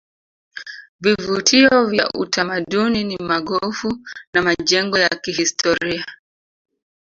[0.99, 3.97] vivutio vya utamaduni ni magofu
[4.33, 6.05] na majengo ya kihistoria